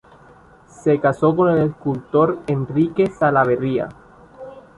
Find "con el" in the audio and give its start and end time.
1.35-1.69